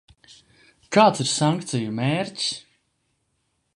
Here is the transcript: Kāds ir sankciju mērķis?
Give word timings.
Kāds 0.95 1.21
ir 1.25 1.29
sankciju 1.33 1.93
mērķis? 2.01 2.49